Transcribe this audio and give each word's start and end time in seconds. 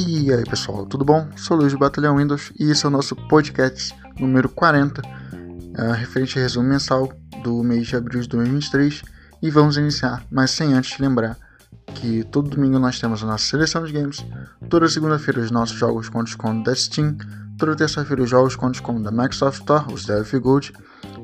E 0.00 0.32
aí 0.32 0.44
pessoal, 0.44 0.86
tudo 0.86 1.04
bom? 1.04 1.28
Sou 1.36 1.56
Luiz 1.56 1.72
do 1.72 1.78
Batalhão 1.80 2.18
Windows 2.18 2.52
e 2.56 2.70
esse 2.70 2.86
é 2.86 2.88
o 2.88 2.90
nosso 2.90 3.16
podcast 3.16 3.92
número 4.20 4.48
40, 4.48 5.02
uh, 5.02 5.92
referente 5.92 6.38
a 6.38 6.42
resumo 6.42 6.68
mensal 6.68 7.12
do 7.42 7.64
mês 7.64 7.88
de 7.88 7.96
abril 7.96 8.20
de 8.20 8.28
2023. 8.28 9.02
E 9.42 9.50
vamos 9.50 9.76
iniciar, 9.76 10.24
mas 10.30 10.52
sem 10.52 10.72
antes 10.72 10.96
lembrar 11.00 11.36
que 11.96 12.22
todo 12.30 12.48
domingo 12.48 12.78
nós 12.78 13.00
temos 13.00 13.24
a 13.24 13.26
nossa 13.26 13.44
seleção 13.44 13.84
de 13.84 13.92
games, 13.92 14.24
toda 14.70 14.88
segunda-feira 14.88 15.40
os 15.40 15.50
nossos 15.50 15.76
jogos 15.76 16.08
com 16.08 16.22
desconto 16.22 16.62
da 16.62 16.76
Steam, 16.76 17.16
toda 17.58 17.74
terça-feira 17.74 18.22
os 18.22 18.30
jogos 18.30 18.54
com 18.54 18.70
desconto 18.70 19.02
da 19.02 19.10
Microsoft 19.10 19.58
Store, 19.58 19.92
os 19.92 20.04
Delphi 20.04 20.38
Gold, 20.38 20.72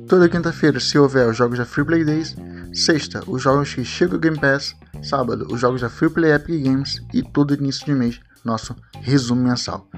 toda 0.08 0.28
quinta-feira, 0.28 0.80
se 0.80 0.98
houver, 0.98 1.28
os 1.28 1.36
jogos 1.36 1.58
da 1.58 1.64
Free 1.64 1.84
Play 1.84 2.04
Days, 2.04 2.34
sexta, 2.72 3.22
os 3.28 3.40
jogos 3.40 3.72
que 3.72 3.84
chegam 3.84 4.16
ao 4.16 4.20
Game 4.20 4.40
Pass, 4.40 4.74
sábado, 5.00 5.46
os 5.48 5.60
jogos 5.60 5.80
da 5.80 5.88
Free 5.88 6.10
Play 6.10 6.32
Epic 6.32 6.64
Games. 6.64 7.00
E 7.12 7.22
todo 7.22 7.54
início 7.54 7.86
de 7.86 7.94
mês 7.94 8.20
nosso 8.44 8.76
resumo 9.00 9.42
mensal. 9.42 9.88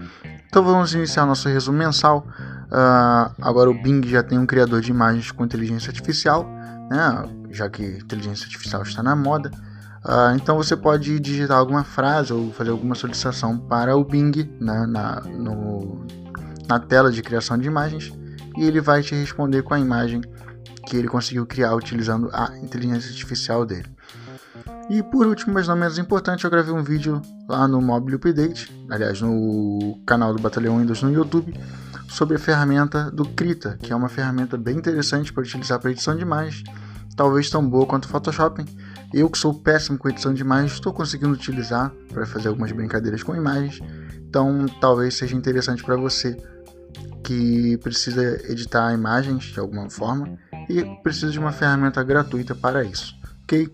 Então 0.49 0.63
vamos 0.63 0.95
iniciar 0.95 1.27
nosso 1.27 1.49
resumo 1.49 1.77
mensal. 1.77 2.27
Uh, 2.67 3.35
agora 3.43 3.69
o 3.71 3.83
Bing 3.83 4.07
já 4.07 4.23
tem 4.23 4.39
um 4.39 4.47
criador 4.47 4.81
de 4.81 4.91
imagens 4.91 5.31
com 5.31 5.45
inteligência 5.45 5.91
artificial, 5.91 6.45
né? 6.91 7.29
já 7.51 7.69
que 7.69 7.83
inteligência 7.83 8.45
artificial 8.45 8.83
está 8.83 9.03
na 9.03 9.17
moda. 9.17 9.51
Uh, 10.05 10.37
então 10.37 10.57
você 10.57 10.77
pode 10.77 11.19
digitar 11.19 11.59
alguma 11.59 11.83
frase 11.83 12.33
ou 12.33 12.53
fazer 12.53 12.71
alguma 12.71 12.95
solicitação 12.95 13.59
para 13.59 13.97
o 13.97 14.05
Bing 14.05 14.33
né? 14.61 14.87
na, 14.87 15.21
no, 15.23 16.07
na 16.69 16.79
tela 16.79 17.11
de 17.11 17.23
criação 17.23 17.59
de 17.59 17.67
imagens 17.67 18.13
e 18.57 18.65
ele 18.65 18.81
vai 18.81 19.03
te 19.03 19.15
responder 19.15 19.63
com 19.63 19.75
a 19.75 19.81
imagem 19.81 20.21
que 20.87 20.97
ele 20.97 21.09
conseguiu 21.09 21.45
criar 21.45 21.75
utilizando 21.75 22.31
a 22.33 22.57
inteligência 22.59 23.11
artificial 23.11 23.67
dele. 23.67 23.96
E 24.89 25.03
por 25.03 25.27
último, 25.27 25.53
mas 25.53 25.67
não 25.67 25.75
menos 25.75 25.99
importante, 25.99 26.45
eu 26.45 26.51
gravei 26.51 26.73
um 26.73 26.83
vídeo 26.83 27.21
lá 27.49 27.67
no 27.67 27.81
Mobile 27.81 28.17
Update, 28.17 28.73
aliás, 28.89 29.21
no 29.21 30.01
canal 30.07 30.33
do 30.33 30.41
Batalhão 30.41 30.79
Windows 30.79 31.03
no 31.03 31.13
YouTube, 31.13 31.53
sobre 32.09 32.37
a 32.37 32.39
ferramenta 32.39 33.11
do 33.11 33.25
Krita, 33.25 33.77
que 33.83 33.93
é 33.93 33.97
uma 33.97 34.09
ferramenta 34.09 34.57
bem 34.57 34.77
interessante 34.77 35.33
para 35.33 35.43
utilizar 35.43 35.81
para 35.81 35.91
edição 35.91 36.15
de 36.15 36.23
imagens, 36.23 36.63
talvez 37.17 37.51
tão 37.51 37.69
boa 37.69 37.85
quanto 37.85 38.05
o 38.05 38.09
Photoshop. 38.09 38.65
Eu 39.13 39.29
que 39.29 39.37
sou 39.37 39.53
péssimo 39.53 39.99
com 39.99 40.09
edição 40.09 40.33
de 40.33 40.43
imagens, 40.43 40.75
estou 40.75 40.93
conseguindo 40.93 41.33
utilizar 41.33 41.91
para 42.13 42.25
fazer 42.25 42.47
algumas 42.47 42.71
brincadeiras 42.71 43.25
com 43.25 43.35
imagens, 43.35 43.81
então 44.21 44.67
talvez 44.81 45.15
seja 45.15 45.35
interessante 45.35 45.83
para 45.83 45.97
você 45.97 46.37
que 47.25 47.77
precisa 47.79 48.23
editar 48.49 48.95
imagens 48.95 49.47
de 49.47 49.59
alguma 49.59 49.91
forma 49.91 50.39
e 50.71 50.85
precisa 51.03 51.33
de 51.33 51.41
uma 51.41 51.51
ferramenta 51.51 52.05
gratuita 52.05 52.55
para 52.55 52.85
isso 52.85 53.17
ok? 53.47 53.69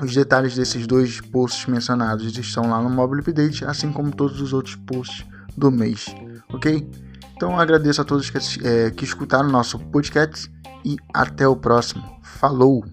Os 0.00 0.14
detalhes 0.14 0.54
desses 0.54 0.86
dois 0.86 1.20
posts 1.20 1.66
mencionados 1.66 2.38
estão 2.38 2.70
lá 2.70 2.80
no 2.80 2.88
Mobile 2.88 3.20
Update, 3.20 3.64
assim 3.64 3.90
como 3.90 4.14
todos 4.14 4.40
os 4.40 4.52
outros 4.52 4.76
posts 4.76 5.26
do 5.56 5.72
mês, 5.72 6.06
ok? 6.52 6.88
Então 7.34 7.58
agradeço 7.58 8.00
a 8.00 8.04
todos 8.04 8.30
que, 8.30 8.38
é, 8.66 8.90
que 8.92 9.04
escutaram 9.04 9.50
nosso 9.50 9.78
podcast 9.78 10.50
e 10.84 10.96
até 11.12 11.46
o 11.48 11.56
próximo. 11.56 12.02
Falou! 12.22 12.84